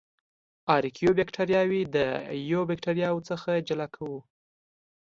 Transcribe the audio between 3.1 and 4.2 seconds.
څخه جلا کړو.